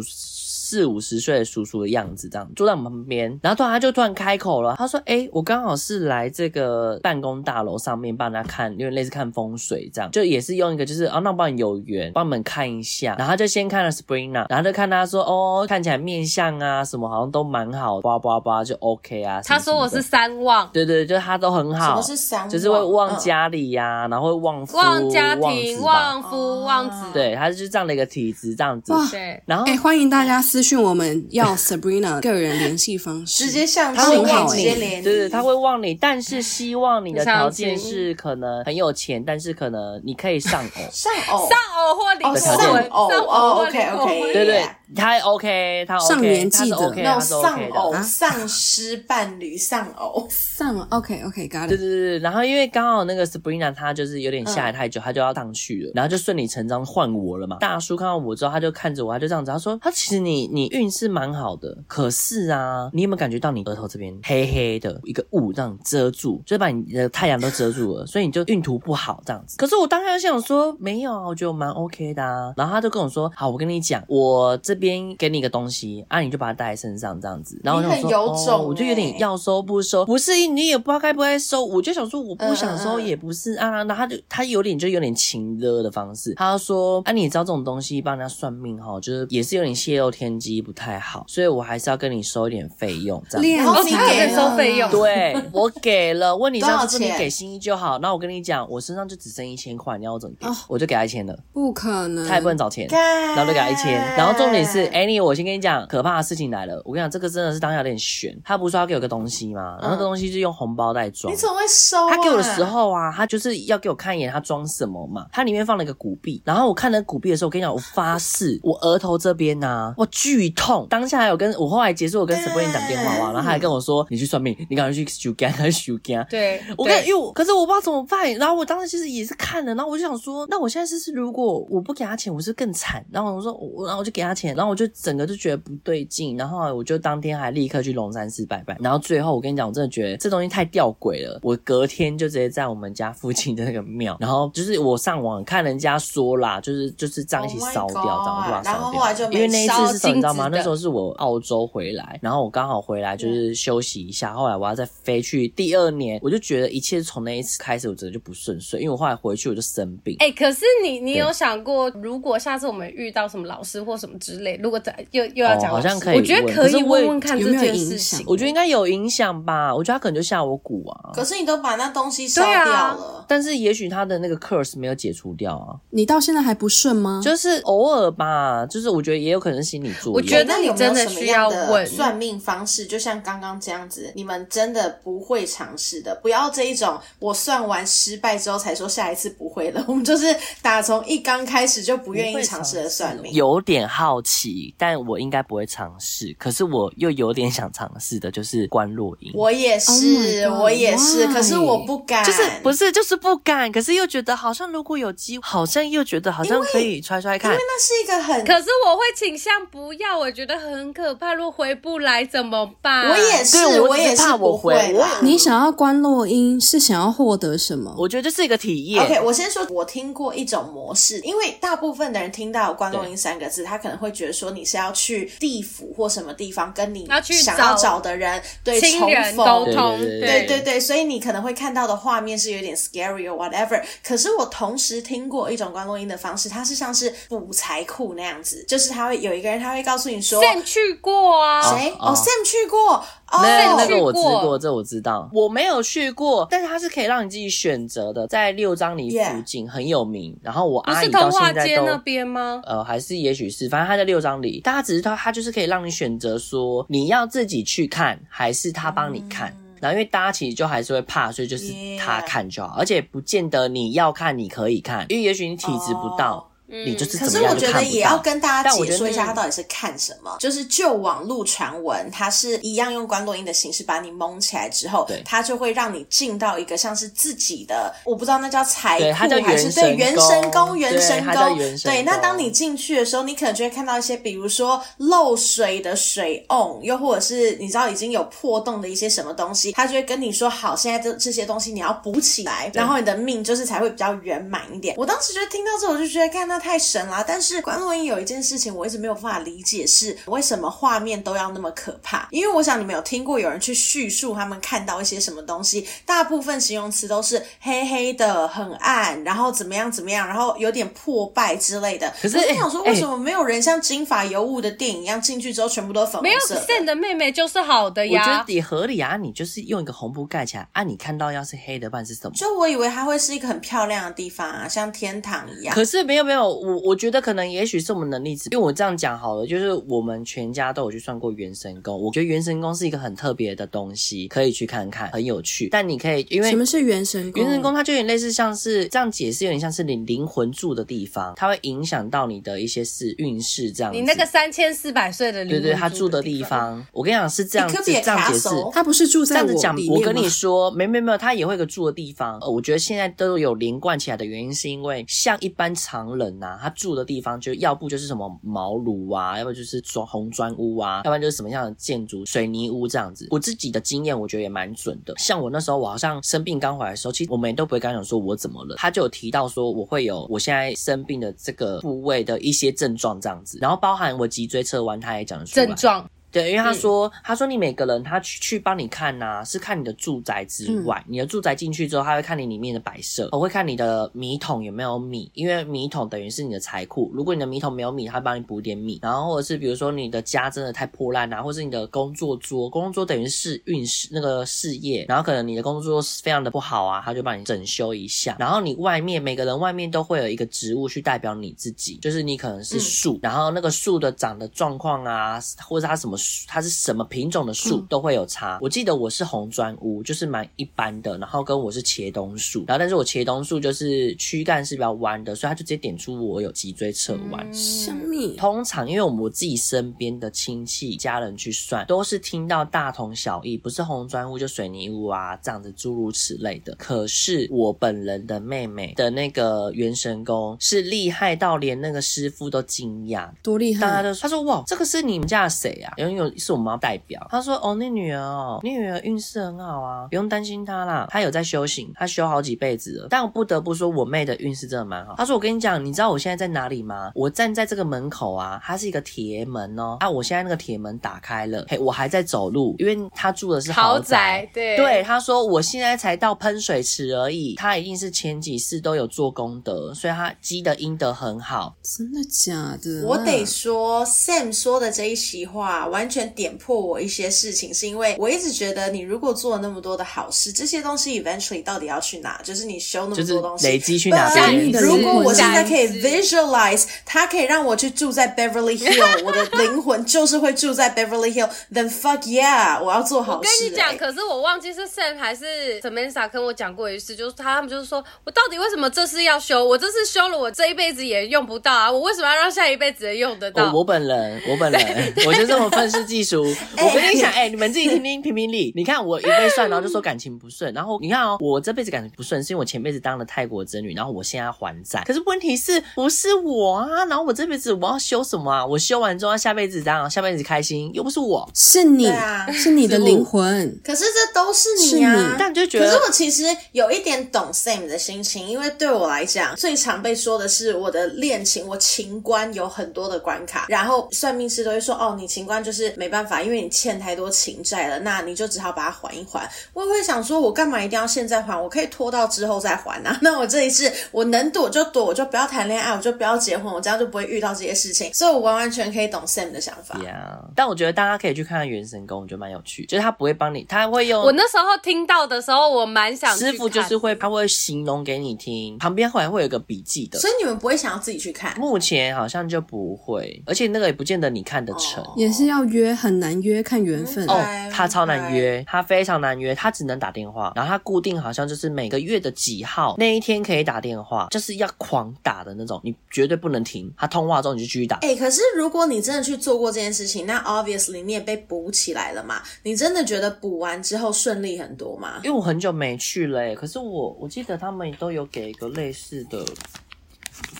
[0.67, 22.49] 四五十岁的叔叔的样子，这样坐在我们旁边，然后突然他就突然开口了，他说：“哎、欸，我刚好是来这个办公大楼上面帮他看，因为类似看风水这样，就也是用一个就是啊，那我帮你有缘，帮你们看一下。”然后他就先看了 Sabrina，然后就看他说：“哦，看起来面相啊什么好像都蛮好，叭叭叭就 OK 啊。”他说我是三旺，对对，就他都很好，什么是三旺？
[22.49, 28.91] 就是会旺家里呀、啊，嗯、然后会旺夫、旺家庭、旺夫、哦、旺子，对，他就是这样的一个体质，这样子。
[29.12, 31.07] 对，然后哎、欸，欢迎大家私讯我们。
[31.31, 44.65] 要 Sabrina 个人联系方式，直接向他会忘你，对对，他会忘你，但是希望你的条件是可能很有钱，但是可能你可以上偶， 上偶，上偶或离婚，偶哦，OK OK，对对，
[44.95, 57.57] 他 OK，他 OK，上年纪的那种丧偶，丧失伴侣丧偶，丧 OK OK，got it，对对对，然后因为刚好那个 Sabrina 她就是有点下来太久，她就要上去了，然后就顺理成章换我了嘛。
[57.59, 61.27] 大叔看到我之后，他就看着我，他就这样子，他说他其实你你运势蛮。
[61.38, 69.57] 好的，可是啊，你有没有感觉到你额头这边黑黑的一个雾这样遮住，就把你的太阳都遮住了，所以你就运途不好这样子。
[69.57, 72.53] 可是我当时想说，没有啊，我觉得我蛮 OK 的啊。
[72.57, 77.60] 然后他就跟我说，好，我跟你讲，我这边给你一个东西啊，你就把它带在身上这样子。
[77.63, 83.83] 然后我就说，哦，我就有点要收不收，不是你也不知道该不该收，我就想说我不想收也不是啊。
[83.83, 91.26] 然后他就他有点就有点情勒的方式，他说，啊，你知道这种东西帮人家算命哈，就是也是有点泄露天机，不太好。
[91.28, 93.65] 所以我还是要跟你收一点费用，这样。
[93.65, 96.36] 然后你给收费用，对，我给了。
[96.36, 97.97] 问你上次你给心意就好。
[98.00, 100.47] 那我跟你讲，我身上就只剩一千块，你要我怎么给？
[100.67, 101.38] 我就给他一千了。
[101.54, 103.93] 不可能，他也不能找钱，然后就给他一千。
[104.15, 106.82] 然后重点是，Annie，我先跟你讲，可怕的事情来了。
[106.86, 108.38] 我跟你讲，这个真的是当下有点悬。
[108.43, 109.78] 他不是说要给我个东西吗？
[109.82, 111.32] 然后那个东西是用红包袋装。
[111.32, 112.10] 你怎么会收？
[112.10, 115.26] 他给我的时候啊，他就是要给我看一眼，他装什么嘛？
[115.32, 116.41] 他里面放了一个古币。
[116.45, 120.85] 然后我看那古币的时候，我跟你讲，我发誓，我额头这边呐，我剧痛。
[120.89, 126.25] 当下还有跟我后来结束，我跟 Sabrina 讲电话哇，然后他还跟我说，你去算命，你赶快去修肝，赶快修肝。
[126.29, 128.33] 对，我跟因为我可是我不知道怎么办。
[128.35, 133.05] 然后我当时其实也是看了，然后我就想说，那我现在是是如果我不给他钱，我是更惨。
[133.11, 136.35] 然后我说，我然后我就给他钱，然后我就整个就觉得不对劲。
[136.37, 138.75] 然后我就当天还立刻去龙山寺拜拜。
[138.79, 141.39] 然后最后我跟你讲，我真的觉得这东西太吊诡了。
[141.43, 148.61] 我隔天就直接在我们家附近的那个庙， 然后就是我上网看人家说啦，就是就是这样一起烧掉，这样对吧？
[148.65, 150.49] 然后后来就因为那一次是你知道吗？
[150.51, 160.15] 那时候是我澳洲回来，然后我刚好回来就是休息一下，后来我要再飞去第二年，我就觉得一切从那一次开始，我真的就不顺遂，因为我后来回去我就生病。
[160.19, 168.25] 哎、欸，可是你你有想过，如果下次我们遇到什么老师或什么之类，如果再又又要讲、哦，好像可以，我觉得可以问问看这件事情。
[168.27, 171.12] 我觉得应该有影响吧，我觉得他可能就下我蛊啊。
[171.13, 175.75] 可是你都把那东西烧掉了，啊、但是也许他的那个 curse 没有解除掉啊。
[175.91, 177.21] 你到现在还不顺吗？
[177.23, 180.15] 就是偶尔吧，就是我觉得也有可能是心理作用。
[180.15, 189.83] 我觉得你真的需要问算命方式，就像刚刚这样子，你们真的不会尝试的，不要这一种我算完失败之后才说下一次不会了。
[189.87, 193.31] 我们就是打从一刚开始就不愿意尝试的算命。
[193.33, 196.35] 有点好奇，但我应该不会尝试。
[196.39, 199.31] 可是我又有点想尝试的，就是观落阴。
[199.33, 201.27] 我也是，oh、我也是?
[201.27, 202.23] 可是我不敢。
[202.25, 207.51] 就是不是就是不敢，可是又觉得好像如果有机会，好像又觉得好像可以揣揣看。
[207.51, 208.45] 因为那是一个很……
[208.45, 211.33] 可是我会倾向不要，我觉得很可怕。
[211.33, 213.10] 如果回不来怎么办？
[213.10, 214.95] 我也是，我，我也是怕我回。
[215.21, 217.93] 你想要观落音是想要获得什么？
[217.97, 219.03] 我觉得这是一个体验。
[219.03, 233.81] OK，我先说，我听过一种模式，因为大部分的人听到观落音三个字，他可能会觉得说你是要去地府或什么地方跟你想要找的人对重逢沟通，对对对，所以你可能会看到的画面是有点 scary or whatever。
[234.03, 241.93] 可是我同时听过一种观落音的方式，它是像是补财库那样子，就是他会有一个人他会告诉你说，Sam 去过啊，谁？
[241.97, 243.02] 哦，Sam 去过。
[243.32, 249.69] 那、oh, 那个我知过，这我知道，我没有去过，但是它是可以让你自己选择的，在六张里附近 Yeah.
[249.69, 250.38] 很有名。
[250.41, 252.62] 然后我阿姨到现在都那边吗？
[252.65, 259.50] 呃，还是也许是，反正他在六张里，大家只是他，他就是可以让你选择说你要自己去看，还是他帮你看。
[259.52, 262.80] 嗯、然后因为大家其实就还是会怕，所以就是他看就好，Yeah.
[262.80, 266.34] 而且不见得你要看你可以看，因为也许你体质不到。
[266.36, 266.43] Oh.
[266.67, 267.17] 你就是。
[267.17, 270.36] 可是我觉得也要跟大家解说一下，他到底是看什么。
[270.39, 281.58] 就是就网络传闻，他是一样用关落音的形式把你蒙起来之后，对，他就会让你进到一个像是自己的，我不知道那叫财库还是对元神宫，元神宫。
[281.84, 294.95] 对，那当你进去的时候，你可能就会看到一些，比如说漏水的水瓮，又或者是你知道已经有破洞的一些什么东西，他就会跟你说，好，现在这这些东西你要补起来，然后你的命就是才会比较圆满一点。
[294.97, 297.23] 我当时就听到这，我就觉得看那太神了。
[297.27, 302.27] 但是关洛音有一件事情，我一直没有办法理解，是为什么画面都要那么可怕？
[302.31, 312.11] 因为我想你们有听过有人去叙述他们看到一些什么东西，大部分形容词都是黑黑的、很暗，然后怎么样怎么样，然后有点破败之类的。
[312.21, 316.55] 可是我想说，为什么没有人像金发尤物的电影一样进去之后全部都是粉红色？
[316.55, 318.21] 没有 Sam 的妹妹就是好的呀。
[318.21, 322.31] 我觉得也合理啊，你就是用一个红布盖起来啊，你看到要是黑的，不然是什么？
[322.35, 325.75] 就我以为它会是一个很漂亮的地方啊，像天堂一样。
[325.75, 335.69] 可是没有没有，我我觉得可能也许是我们能力值，因为我这样讲好了，就是我们全家都有去算过元神宫，我觉得元神宫是一个很特别的东西，可以去看看，很有趣。
[335.69, 337.41] 但你可以因为什么是元神宫？
[337.41, 343.93] 元神宫它就有点类似像是这样解释，有点像是你灵魂住的地方，它会影响到你的一些事运势这样。
[343.93, 349.38] 你那个三千四百岁的灵魂对对，他住的地方，我跟你讲是这样子这样解释，他不是住在。
[349.38, 352.39] 这样子讲，我跟你说，没没没有，他也会有个住的地方。
[352.39, 363.28] 呃，我觉得现在都有连贯起来的原因，是因为像一般常人呐、啊，他住的地方就要不就是什么茅庐啊，要不就是砖红砖屋啊，要不然就是什么样的建筑水泥屋这样子。
[363.32, 365.13] 我自己的经验，我觉得也蛮准的。
[365.17, 376.10] 像我那时候，我好像生病刚回来的时候，其实我们也都不会跟他讲说我怎么了，他就有提到说我会有我现在生病的这个部位的一些症状这样子，然后包含我脊椎侧弯，他也讲的症状。
[376.41, 387.12] 对，因为他说，嗯、他说你每个人他去去帮你看呐、啊，是看你的住宅之外，嗯、你的住宅进去之后，他会看你里面的摆设，我会看你的米桶有没有米，因为米桶等于是你的财库。
[387.13, 389.00] 如果你的米桶没有米，他帮你补点米。
[389.02, 398.36] 然后或者是比如说你的家真的太破烂啊，或者是你的工作桌，工作桌等于是运势那个事业，然后可能你的工作桌非常的不好啊，他就帮你整修一下。
[398.39, 408.57] 然后你外面每个人外面都会有一个植物去代表你自己，就是你可能是树，嗯、然后那个树的长的状况啊，或者它什么树，它是什么品种的树都会有差。
[408.57, 417.53] 嗯、我记得我是红砖屋，就是蛮一般的，然后跟我是茄冬树，然后但是我茄冬树就是躯干是比较弯的，所以他就直接点出我有脊椎侧弯。
[417.53, 418.35] 什么？
[418.37, 426.73] 通常因为我们我自己身边的亲戚家人去算，都是听到大同小异，不是红砖屋就水泥屋啊，这样子诸如此类的。
[426.75, 433.81] 可是我本人的妹妹的那个元神宫是厉害到连那个师傅都惊讶，多厉害！
[433.81, 435.93] 大家都说他说哇，这个是你们家的谁啊？
[435.97, 436.67] 因为有是我们。
[436.79, 441.07] 代表他说：“哦，那女儿哦，你女儿运势很好啊，不用担心她啦。
[441.09, 443.07] 她有在修行，她修好几辈子了。
[443.09, 447.11] 但我不得不说，我妹的运势真的蛮好。”她说：“我跟你讲，你知道我现在在哪里吗？
[447.15, 449.95] 我站在这个门口啊，它是一个铁门哦。
[450.01, 454.17] 啊，我现在那个铁门打开了，嘿，我还在走路，因为她住的是豪宅。
[454.17, 461.75] 豪宅对对，他说我现在才到喷水池而已，她一定是前几世都有做功德，所以她积的阴德很好。
[461.81, 463.05] 真的假的？
[463.07, 472.41] 我得说，Sam 说的这一席话完全点。”破我一些事情，是因为我一直觉得，你如果做了那么多的好事，这些东西 eventually 到底要去哪？
[472.43, 474.71] 就是你修那么多东西，累积去哪边？
[474.81, 483.47] 如果我现在可以 visualize，它可以让我去住在 Beverly Hill， 我的灵魂就是会住在 Beverly Hill，then fuck yeah，我要做好事。
[483.47, 489.63] 我跟你讲，可是我忘记是 Sam 还是 Samantha 跟我讲过一次，就是他们就是说我到底为什么这次要修？
[489.63, 491.91] 我这次修了，我这一辈子也用不到啊！
[491.91, 493.71] 我为什么要让下一辈子也用得到？
[493.71, 496.43] 我本人，我本人， 我就这么愤世嫉俗。
[496.78, 498.71] 我跟你讲，哎、欸，你们自己听听评评理。
[498.76, 505.04] 你看我一被算，然后就说感情不顺，然后你看哦，我这辈子感情不顺，是因为我前辈子当了泰国真女，然后我现在还债。
[505.06, 507.06] 可是问题是不是我啊？
[507.06, 508.65] 然后我这辈子我要修什么啊？
[508.65, 513.80] 我修完之后下辈子这样，下辈子开心，又不是我，是你啊，是你的灵魂。
[513.84, 515.86] 可是这都是你啊，你但就觉得。
[515.86, 526.71] 可是我其实有一点懂 Sam 的心情，因为对我来讲，最常被说的是我的恋情，我情关有很多的关卡，然后算命师都会说，哦，你情关就是没办法，因为你。
[526.77, 529.49] 欠太多情债了，那你就只好把它还一还。
[529.73, 531.59] 我也会想说，我干嘛一定要现在还？
[531.59, 533.17] 我可以拖到之后再还啊。
[533.23, 538.13] 那我这一次我能躲就躲，我就不要谈恋爱，我就不要结婚，我这样就不会遇到这些事情。
[538.13, 539.99] 所以我完完全可以懂 Sam 的想法。
[539.99, 542.85] Yeah, 但我觉得大家可以去看看元神宫，我觉得蛮有趣。
[542.85, 544.21] 就是他不会帮你，他会用。
[544.21, 546.37] 我那时候听到的时候，我蛮想。
[546.37, 550.19] 师傅就是会，他会形容给你听，旁边后来会有个笔记的。
[550.19, 551.57] 所以你们不会想要自己去看？
[551.57, 555.03] 目前好像就不会，而且那个也不见得你看得成。
[555.15, 557.25] 也是要约很难约，看缘分。
[557.27, 566.91] 哦，他超难约，他非常难约，他只能打电话，然后他固定好像就是每个月的几号那一天可以打电话，就是要狂打的那种，你绝对不能停。
[566.97, 567.97] 他通话之后你就继续打。
[567.97, 572.41] 哎、欸，可是如果你真的去做过这件事情，那 obviously 你也被补起来了嘛？
[572.63, 575.21] 你真的觉得补完之后顺利很多吗？
[575.23, 579.44] 因为我很久没去了、欸，可是我我记得他们都有给一个类似的。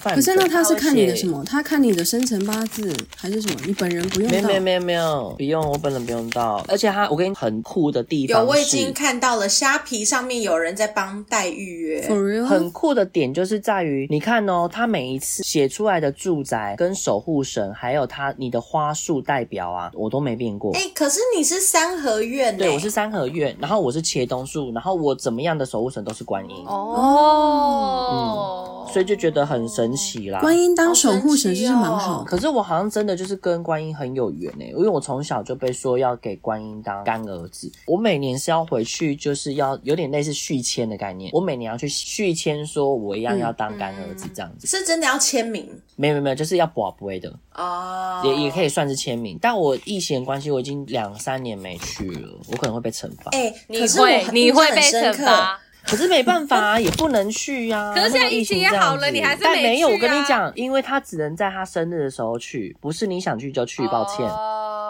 [0.04, 1.44] 可是那他是看你的什么？
[1.44, 3.56] 他看你的生辰八字还是什么？
[3.66, 4.48] 你本人不用到？
[4.48, 6.64] 没有没有没有，不用，我本人不用到。
[6.70, 12.08] 而且他，我跟你很酷的地方有，我已经看到了虾皮上面有人在帮代预约。
[12.08, 12.46] For real?
[12.46, 20.74] 很酷的点就是在于，你看哦，他每一次写出来的住宅跟守护神，还有他你的花束代表啊，我都没变过。
[20.74, 26.66] 哎、欸，可是你是三合院、欸，对，我是三合院，然后我是茄冬树，然后我怎么样的守护神都是观音。
[26.68, 30.40] 哦，嗯，所以就觉得很神奇啦。
[30.40, 45.68] 观音当守护神其实蛮好，可是我好像真的就是跟观音很有缘诶、欸，因为我从小就被说要给观音当干儿子，我每年是要回去，就是要有点类似续签的概念，我每年要去续签，说我一样要当干儿子这样子，是真的要签名？
[45.96, 53.32] 没有没有没有，就是要博杯的哦，也也可以算是签名，但我疫情关系，我已经两三年没去了，我可能会被惩罚。
[53.32, 55.60] 哎、欸，你会你会被惩罚。
[55.88, 57.96] 可是没办法啊，也不能去呀、啊。
[57.96, 63.88] 可是现在疫情也好了，你还是没去、啊、但没有，我跟你讲，因为他只能在他生日的时候去，不是你想去就去。
[63.88, 64.30] 抱歉。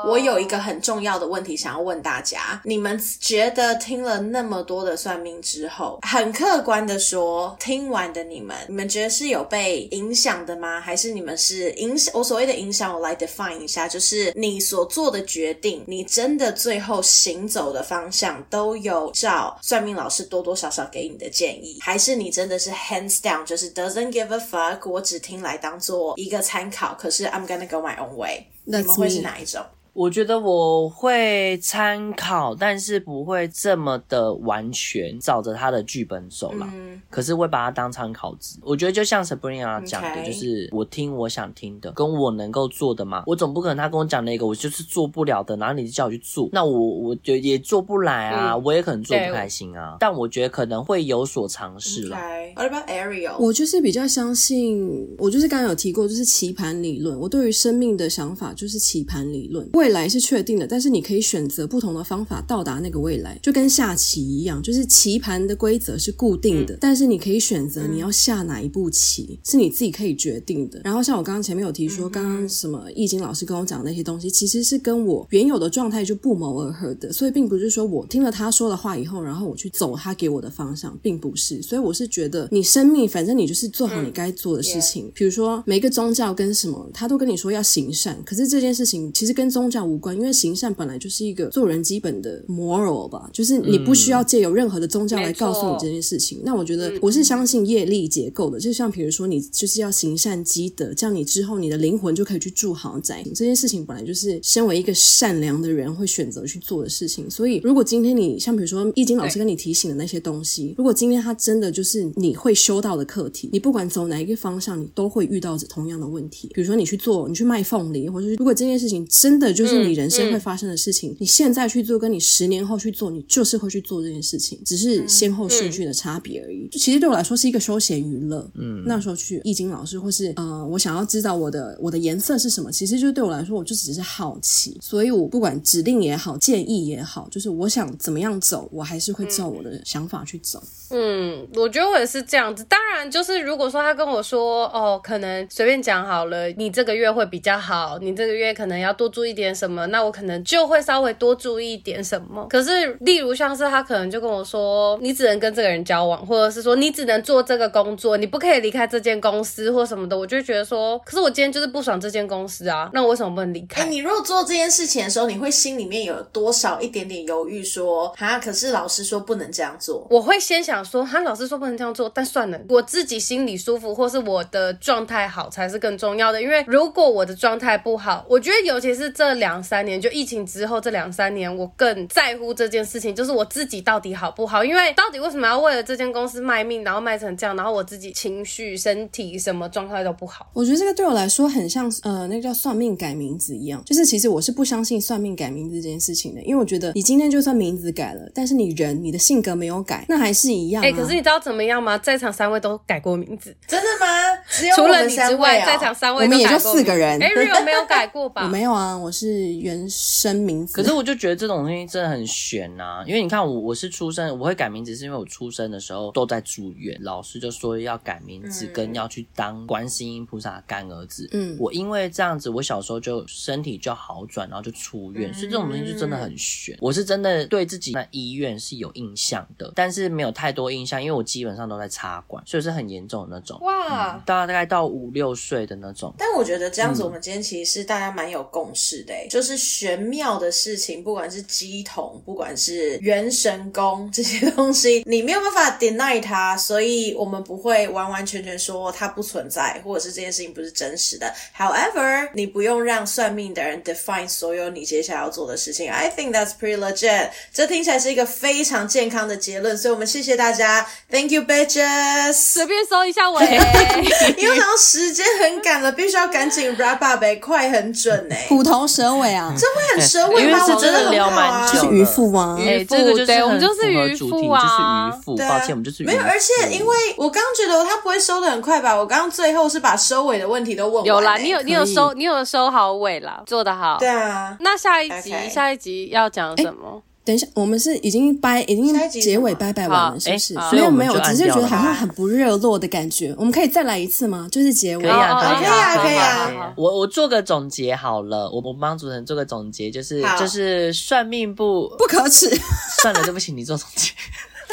[0.07, 10.79] 我有一个很重要的问题想要问大家：你们觉得听了那么多的算命之后，很客观的说，听完的你们，你们觉得是有被影响的吗？
[10.79, 12.11] 还是你们是影响？
[12.15, 28.45] 我所谓的影响，我来 define 一下，就是你所做的决定，你真的最后行走的方向都有照算命老师多多少少给你的建议，还是你真的是 hands down，就是 doesn't give a fuck，我只听来当做一个参考，可是 I'm gonna go my own way。
[28.63, 29.65] 你们会是哪一种？
[29.97, 36.69] 我觉得我会参考，但是不会这么的完全照着他的剧本走啦。
[36.71, 38.59] 嗯，可是会把它当参考值。
[38.61, 43.23] 我觉得就像 Sabrina 讲的，就是我听我想听的，跟我能够做的嘛。
[43.25, 49.97] 我总不可能他跟我讲那个，我就是做不了的，然后你就叫我去做，那我我就也做不来啊，嗯，我也可能做不开心啊。
[49.99, 52.15] 但我觉得可能会有所尝试了。
[52.55, 53.35] What about Ariel？
[53.39, 57.19] 我就是比较相信，我就是刚刚有提过，就是棋盘理论。
[57.19, 59.67] 我对于生命的想法就是棋盘理论。
[59.87, 70.81] 未来是确定的，但是你可以选择不同的方法到达那个未来，就跟下棋一样，就是棋盘的规则是固定的，嗯、但是你可以选择你要下哪一步棋，是你自己可以决定的。
[70.83, 81.61] 然后像我刚刚前面有提说，刚刚什么易经老师跟我讲的那些东西，其实是跟我原有的状态就不谋而合的，所以并不是说我听了他说的话以后，然后我去走他给我的方向，并不是。
[81.61, 90.15] 所以我是觉得，你生命反正你就是做好你该做的事情，比如说每个宗教跟什么，他都跟你说要行善，可是这件事情其实跟宗教无关。
[90.15, 96.39] 因为行善本来就是一个做人基本的 moral 吧，就是你不需要借由任何的宗教来告诉你这件事情。
[96.39, 103.23] 嗯、那我觉得我是相信业力结构的，就像比如说你就是要行善积德，这样你之后你的灵魂就可以去住豪宅。
[103.35, 107.29] 这件事情本来就是身为一个善良的人会选择去做的事情。
[107.29, 116.49] 所以如果今天你像比如说易经老师跟你提醒的那些东西，如果今天他真的就是你会修到的课题，你不管走哪一个方向，你都会遇到同样的问题。
[116.53, 120.07] 比如说你去做，你去卖凤梨，或者是如果这件事情真的就是你人。
[120.17, 126.65] 生会发生的事情，你现在去做，跟你十年后去做，你就是会去做这件事情，只是先后顺序的差别而已。
[126.71, 128.49] 就其实对我来说是一个休闲娱乐。
[128.55, 134.77] 嗯，那时候去易经老师，或是呃，我想要知道我的我的颜色是什么，其实就对我来说，我就只是好奇。
[134.81, 140.63] 所以我不管指令也好，建议也好，就是我想怎么样走，我还是会照我的想法去走。
[140.89, 142.63] 嗯，我觉得我也是这样子。
[142.63, 152.47] 当然，就是如果说他跟我说，哦，可能随便讲好了，你这个月会比较好，你这个月可能要多注意点什么，那我可能就会稍微多注意一点什么。
[152.49, 163.83] 可是，例如像是他可能就跟我说，你只能跟这个人交往，或者是说你只能做这个工作，你不可以离开这间公司或什么的，我就觉得说，可是我今天就是不爽这间公司啊，那我为什么不能离开？
[163.83, 170.77] 哎，你如果做这件事情的时候，你会心里面有多少一点点犹豫，说，啊，可是老师说不能这样做，我会先想。
[170.87, 176.41] 说，哈老师说不能这样做，但算了，我自己心里舒服，或是我的状态好才是更重要的。
[176.41, 184.63] 因为如果我的状态不好，我觉得尤其是这两三年，就疫情之后这两三年，我更在乎这件事情，就是我自己到底好不好？
[184.63, 190.47] 因为到底为什么要为了这间公司卖命，然后卖成这样，然后我自己情绪、身体什么状态都不好。
[190.53, 200.81] 我觉得这个对我来说很像，呃，那个叫算命改名字一样，就是其实我是不相信算命改名字这件事情的，因为我觉得你今天就算名字改了，但是你人、你的性格没有改，那还是一样。
[200.81, 201.97] 哎、欸，可是你知道怎么样吗？
[201.97, 204.07] 在场三位都改过名字，真的吗？
[204.49, 206.47] 只有除了你之外，在场三位都改过名字。
[206.47, 207.19] 我们也就四个人。
[207.19, 208.43] Ariel 没有改改过吧？
[208.45, 210.73] 我没有啊，我是原生名字。
[210.73, 221.27] 可是我就觉得这种东西真的很悬呐、啊，因为你看我我是出生，我会改名字是因为我出生的时候都在住院，老师就说要改名字，跟要去当观世音菩萨的干儿子。
[221.31, 226.77] 嗯，我因为这样子，我小时候就身体就好转，然后就出院，所以这种东西就真的很悬。
[226.81, 233.59] 我是真的对自己那医院是有印象的，但是没有太多印象，因为我基本上都在插管，所以是很严重的那种。
[233.61, 236.13] 哇，嗯、大概到五六岁的那种。
[236.17, 251.33] 但我觉得这样子，我们今天其实是大家蛮有共识的、欸，就是玄妙的事情，不管是鸡桶，不管是元神功这些东西，你没有办法 deny 它，所以我们不会完完全全说它不存在，或者是这件事情不是真实的。
[251.57, 255.89] However，你不用让算命的人 define 所有你接下来要做的事情。
[255.91, 257.29] I think that's pretty legit。
[257.53, 262.33] 这听起来是一个非常健康的结论，所以我们谢谢大家，Thank you bitches。
[262.33, 263.45] 随便搜一下尾，
[264.37, 270.39] 因为然后时间很赶了，必须要赶紧 wrap up，快很准哎，虎头蛇尾啊，这会很收尾吗？
[270.41, 272.57] 因为是真的聊蛮久，是渔夫吗？
[272.59, 275.47] 哎，这个就是我们就是渔夫啊，就是渔夫。
[275.47, 278.95] 抱歉，我们就是没有，而且因为我刚觉得他不会收的很快吧？
[278.95, 283.97] 我刚刚最后是把收尾的问题都问，有啦，你有你有收你有收好尾啦，做得好。
[283.97, 287.01] 对啊，那下一集下一集要讲什么？
[287.27, 290.55] 等一下，我们是已经掰，已经结尾掰掰完了，是不是？
[290.71, 293.35] 没有没有，只是觉得好像很不热络的感觉。
[293.37, 294.47] 我们可以再来一次吗？
[294.49, 295.03] 就是结尾。
[295.03, 296.73] 可以啊，可以啊，可以啊。
[296.77, 302.49] 我我做个总结好了，我我帮主持人做个总结，就是就是算命不不可耻。
[303.03, 304.13] 算了，对不起，你做总结。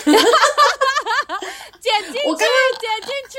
[1.84, 3.36] 剪进去，我刚刚剪进去。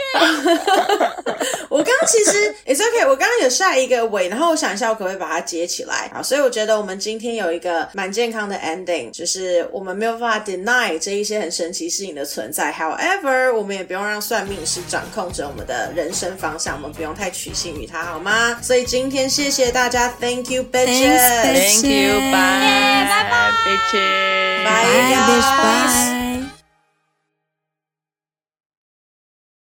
[1.67, 6.11] 我刚刚其实 it's okay，我刚刚有下一个尾，然后我想一下，我可不可以把它接起来？
[6.13, 12.71] 好，所以我觉得我们今天有一个蛮健康的 ending，就是我们没有办法 deny 这一些很神奇事情的存在。
[12.71, 18.59] However，我们也不用让算命师掌控着我们的人生方向，我们不用太取信于他，好吗？
[18.61, 24.83] 所以今天谢谢大家，Thank you bitches，Thank you，bye，拜拜，bitches，拜
[25.57, 26.64] 拜。